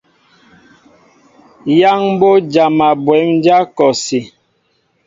[1.79, 4.19] Yaŋ mbo jama bwémdja kɔsí.